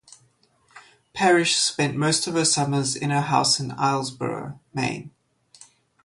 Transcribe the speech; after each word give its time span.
Parish 1.13 1.55
spent 1.57 1.95
most 1.95 2.25
of 2.25 2.33
her 2.33 2.43
summers 2.43 2.95
in 2.95 3.11
her 3.11 3.21
house 3.21 3.59
in 3.59 3.69
Islesboro, 3.69 4.59
Maine. 4.73 5.11